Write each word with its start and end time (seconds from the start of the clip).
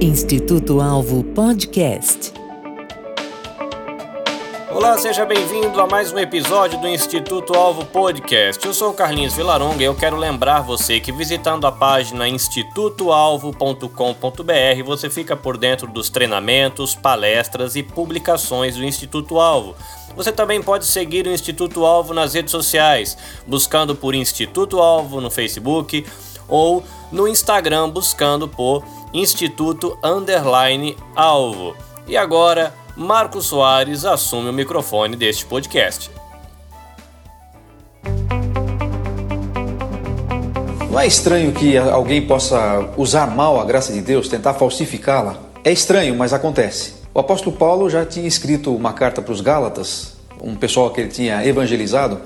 Instituto 0.00 0.80
Alvo 0.82 1.24
Podcast. 1.24 2.34
Olá, 4.70 4.98
seja 4.98 5.24
bem-vindo 5.24 5.80
a 5.80 5.86
mais 5.86 6.12
um 6.12 6.18
episódio 6.18 6.78
do 6.78 6.86
Instituto 6.86 7.54
Alvo 7.54 7.86
Podcast. 7.86 8.66
Eu 8.66 8.74
sou 8.74 8.92
Carlinhos 8.92 9.34
Vilaronga 9.34 9.82
e 9.82 9.86
eu 9.86 9.94
quero 9.94 10.18
lembrar 10.18 10.60
você 10.60 11.00
que 11.00 11.10
visitando 11.10 11.66
a 11.66 11.72
página 11.72 12.28
institutoalvo.com.br 12.28 14.82
você 14.84 15.08
fica 15.08 15.34
por 15.34 15.56
dentro 15.56 15.86
dos 15.86 16.10
treinamentos, 16.10 16.94
palestras 16.94 17.74
e 17.74 17.82
publicações 17.82 18.76
do 18.76 18.84
Instituto 18.84 19.40
Alvo. 19.40 19.74
Você 20.14 20.30
também 20.30 20.62
pode 20.62 20.84
seguir 20.84 21.26
o 21.26 21.32
Instituto 21.32 21.86
Alvo 21.86 22.12
nas 22.12 22.34
redes 22.34 22.50
sociais, 22.50 23.16
buscando 23.46 23.94
por 23.94 24.14
Instituto 24.14 24.78
Alvo 24.78 25.22
no 25.22 25.30
Facebook 25.30 26.04
ou 26.48 26.82
no 27.10 27.26
Instagram 27.26 27.90
buscando 27.90 28.48
por 28.48 28.84
Instituto 29.12 29.98
Underline 30.02 30.96
Alvo. 31.14 31.76
E 32.06 32.16
agora, 32.16 32.74
Marcos 32.96 33.46
Soares 33.46 34.04
assume 34.04 34.48
o 34.48 34.52
microfone 34.52 35.16
deste 35.16 35.44
podcast. 35.44 36.10
Não 40.90 41.00
é 41.00 41.06
estranho 41.06 41.52
que 41.52 41.76
alguém 41.76 42.26
possa 42.26 42.90
usar 42.96 43.26
mal 43.26 43.60
a 43.60 43.64
graça 43.64 43.92
de 43.92 44.00
Deus, 44.00 44.28
tentar 44.28 44.54
falsificá-la? 44.54 45.36
É 45.62 45.70
estranho, 45.70 46.16
mas 46.16 46.32
acontece. 46.32 46.94
O 47.12 47.18
apóstolo 47.18 47.54
Paulo 47.54 47.90
já 47.90 48.06
tinha 48.06 48.26
escrito 48.26 48.74
uma 48.74 48.92
carta 48.92 49.20
para 49.20 49.32
os 49.32 49.42
Gálatas, 49.42 50.16
um 50.40 50.54
pessoal 50.54 50.90
que 50.90 51.00
ele 51.00 51.10
tinha 51.10 51.44
evangelizado, 51.46 52.20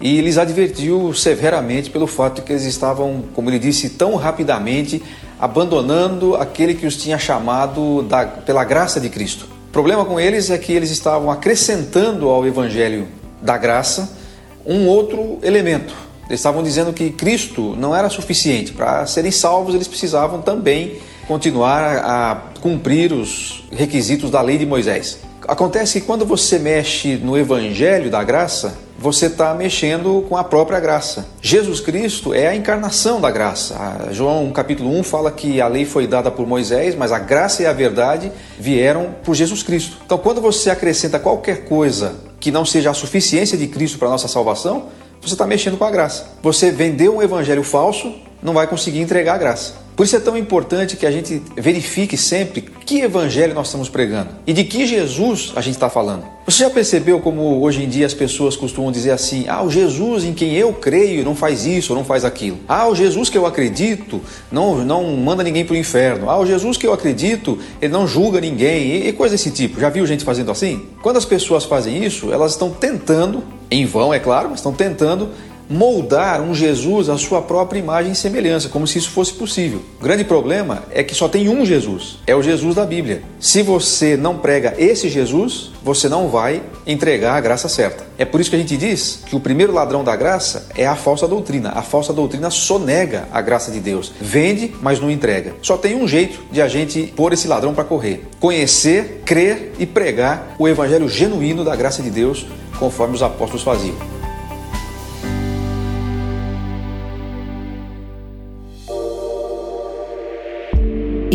e 0.00 0.20
lhes 0.20 0.36
advertiu 0.36 1.12
severamente 1.14 1.90
pelo 1.90 2.06
fato 2.06 2.36
de 2.36 2.42
que 2.42 2.52
eles 2.52 2.64
estavam, 2.64 3.24
como 3.34 3.48
ele 3.48 3.58
disse, 3.58 3.90
tão 3.90 4.14
rapidamente 4.16 5.02
abandonando 5.38 6.34
aquele 6.36 6.74
que 6.74 6.86
os 6.86 6.96
tinha 6.96 7.18
chamado 7.18 8.02
da, 8.02 8.26
pela 8.26 8.64
graça 8.64 9.00
de 9.00 9.08
Cristo. 9.08 9.46
O 9.68 9.72
problema 9.72 10.04
com 10.04 10.18
eles 10.18 10.50
é 10.50 10.58
que 10.58 10.72
eles 10.72 10.90
estavam 10.90 11.30
acrescentando 11.30 12.28
ao 12.28 12.46
evangelho 12.46 13.08
da 13.42 13.56
graça 13.56 14.16
um 14.64 14.86
outro 14.86 15.38
elemento. 15.42 15.94
Eles 16.28 16.40
estavam 16.40 16.62
dizendo 16.62 16.92
que 16.92 17.10
Cristo 17.10 17.76
não 17.78 17.94
era 17.94 18.08
suficiente. 18.08 18.72
Para 18.72 19.06
serem 19.06 19.30
salvos, 19.30 19.74
eles 19.74 19.86
precisavam 19.86 20.42
também 20.42 20.98
continuar 21.28 21.98
a 21.98 22.42
cumprir 22.60 23.12
os 23.12 23.64
requisitos 23.70 24.30
da 24.30 24.40
lei 24.40 24.58
de 24.58 24.66
Moisés. 24.66 25.18
Acontece 25.46 26.00
que 26.00 26.06
quando 26.06 26.26
você 26.26 26.58
mexe 26.58 27.16
no 27.16 27.36
evangelho 27.36 28.10
da 28.10 28.24
graça, 28.24 28.76
você 28.98 29.26
está 29.26 29.52
mexendo 29.54 30.24
com 30.28 30.36
a 30.36 30.44
própria 30.44 30.80
graça. 30.80 31.26
Jesus 31.42 31.80
Cristo 31.80 32.32
é 32.32 32.48
a 32.48 32.56
encarnação 32.56 33.20
da 33.20 33.30
graça. 33.30 33.76
João 34.10 34.50
capítulo 34.50 34.90
1 34.98 35.02
fala 35.02 35.30
que 35.30 35.60
a 35.60 35.68
lei 35.68 35.84
foi 35.84 36.06
dada 36.06 36.30
por 36.30 36.46
Moisés, 36.46 36.94
mas 36.94 37.12
a 37.12 37.18
graça 37.18 37.62
e 37.62 37.66
a 37.66 37.72
verdade 37.72 38.32
vieram 38.58 39.14
por 39.22 39.34
Jesus 39.34 39.62
Cristo. 39.62 39.98
Então, 40.04 40.18
quando 40.18 40.40
você 40.40 40.70
acrescenta 40.70 41.18
qualquer 41.18 41.64
coisa 41.64 42.14
que 42.40 42.50
não 42.50 42.64
seja 42.64 42.90
a 42.90 42.94
suficiência 42.94 43.56
de 43.58 43.66
Cristo 43.66 43.98
para 43.98 44.08
a 44.08 44.12
nossa 44.12 44.28
salvação, 44.28 44.86
você 45.20 45.34
está 45.34 45.46
mexendo 45.46 45.76
com 45.76 45.84
a 45.84 45.90
graça. 45.90 46.26
Você 46.42 46.70
vendeu 46.70 47.16
um 47.16 47.22
evangelho 47.22 47.62
falso, 47.62 48.14
não 48.42 48.54
vai 48.54 48.66
conseguir 48.66 49.00
entregar 49.00 49.34
a 49.34 49.38
graça. 49.38 49.85
Por 49.96 50.04
isso 50.04 50.14
é 50.14 50.20
tão 50.20 50.36
importante 50.36 50.94
que 50.94 51.06
a 51.06 51.10
gente 51.10 51.42
verifique 51.56 52.18
sempre 52.18 52.60
que 52.60 53.00
evangelho 53.00 53.54
nós 53.54 53.68
estamos 53.68 53.88
pregando 53.88 54.28
e 54.46 54.52
de 54.52 54.62
que 54.62 54.86
Jesus 54.86 55.52
a 55.56 55.62
gente 55.62 55.74
está 55.74 55.88
falando. 55.88 56.24
Você 56.44 56.64
já 56.64 56.70
percebeu 56.70 57.18
como 57.18 57.62
hoje 57.62 57.82
em 57.82 57.88
dia 57.88 58.04
as 58.04 58.12
pessoas 58.12 58.56
costumam 58.56 58.92
dizer 58.92 59.12
assim: 59.12 59.46
ah, 59.48 59.62
o 59.62 59.70
Jesus 59.70 60.24
em 60.24 60.34
quem 60.34 60.54
eu 60.54 60.74
creio 60.74 61.24
não 61.24 61.34
faz 61.34 61.64
isso 61.64 61.94
ou 61.94 61.98
não 61.98 62.04
faz 62.04 62.26
aquilo. 62.26 62.58
Ah, 62.68 62.86
o 62.86 62.94
Jesus 62.94 63.30
que 63.30 63.38
eu 63.38 63.46
acredito 63.46 64.20
não, 64.52 64.84
não 64.84 65.16
manda 65.16 65.42
ninguém 65.42 65.64
para 65.64 65.72
o 65.72 65.76
inferno. 65.76 66.28
Ah, 66.28 66.38
o 66.38 66.44
Jesus 66.44 66.76
que 66.76 66.86
eu 66.86 66.92
acredito 66.92 67.58
ele 67.80 67.92
não 67.92 68.06
julga 68.06 68.38
ninguém 68.38 68.82
e, 68.82 69.08
e 69.08 69.12
coisa 69.14 69.34
desse 69.34 69.50
tipo. 69.50 69.80
Já 69.80 69.88
viu 69.88 70.06
gente 70.06 70.24
fazendo 70.24 70.50
assim? 70.50 70.86
Quando 71.02 71.16
as 71.16 71.24
pessoas 71.24 71.64
fazem 71.64 72.04
isso, 72.04 72.30
elas 72.30 72.52
estão 72.52 72.68
tentando, 72.68 73.42
em 73.70 73.86
vão 73.86 74.12
é 74.12 74.18
claro, 74.18 74.50
mas 74.50 74.58
estão 74.58 74.74
tentando 74.74 75.30
moldar 75.68 76.40
um 76.40 76.54
Jesus 76.54 77.08
à 77.08 77.18
sua 77.18 77.42
própria 77.42 77.78
imagem 77.78 78.12
e 78.12 78.16
semelhança, 78.16 78.68
como 78.68 78.86
se 78.86 78.98
isso 78.98 79.10
fosse 79.10 79.32
possível. 79.32 79.82
O 80.00 80.04
grande 80.04 80.24
problema 80.24 80.84
é 80.90 81.02
que 81.02 81.14
só 81.14 81.28
tem 81.28 81.48
um 81.48 81.64
Jesus, 81.64 82.18
é 82.26 82.34
o 82.34 82.42
Jesus 82.42 82.74
da 82.74 82.84
Bíblia. 82.84 83.22
Se 83.40 83.62
você 83.62 84.16
não 84.16 84.38
prega 84.38 84.74
esse 84.78 85.08
Jesus, 85.08 85.70
você 85.82 86.08
não 86.08 86.28
vai 86.28 86.62
entregar 86.86 87.34
a 87.34 87.40
graça 87.40 87.68
certa. 87.68 88.04
É 88.18 88.24
por 88.24 88.40
isso 88.40 88.50
que 88.50 88.56
a 88.56 88.58
gente 88.58 88.76
diz 88.76 89.20
que 89.26 89.36
o 89.36 89.40
primeiro 89.40 89.72
ladrão 89.72 90.02
da 90.02 90.16
graça 90.16 90.68
é 90.74 90.86
a 90.86 90.96
falsa 90.96 91.28
doutrina. 91.28 91.70
A 91.70 91.82
falsa 91.82 92.12
doutrina 92.12 92.50
sonega 92.50 93.28
a 93.32 93.40
graça 93.40 93.70
de 93.70 93.80
Deus. 93.80 94.12
Vende, 94.20 94.74
mas 94.80 95.00
não 95.00 95.10
entrega. 95.10 95.54
Só 95.62 95.76
tem 95.76 95.94
um 95.94 96.08
jeito 96.08 96.40
de 96.50 96.62
a 96.62 96.68
gente 96.68 97.12
pôr 97.14 97.32
esse 97.32 97.46
ladrão 97.46 97.74
para 97.74 97.84
correr: 97.84 98.26
conhecer, 98.40 99.22
crer 99.24 99.74
e 99.78 99.86
pregar 99.86 100.54
o 100.58 100.66
evangelho 100.66 101.08
genuíno 101.08 101.64
da 101.64 101.76
graça 101.76 102.02
de 102.02 102.10
Deus, 102.10 102.46
conforme 102.78 103.14
os 103.14 103.22
apóstolos 103.22 103.62
faziam. 103.62 104.15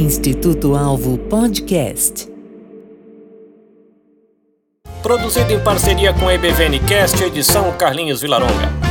Instituto 0.00 0.74
Alvo 0.74 1.18
Podcast. 1.18 2.26
Produzido 5.02 5.52
em 5.52 5.62
parceria 5.62 6.14
com 6.14 6.26
a 6.26 6.32
EBVNcast, 6.32 7.22
edição 7.22 7.70
Carlinhos 7.76 8.22
Vilaronga. 8.22 8.89